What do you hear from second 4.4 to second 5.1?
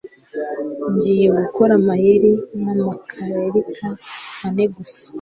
ane gusa.